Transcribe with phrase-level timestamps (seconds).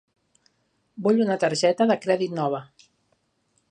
[1.09, 2.67] Vull una targeta de crèdit nova.